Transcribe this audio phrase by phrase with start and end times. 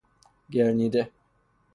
[0.53, 1.11] گرنیده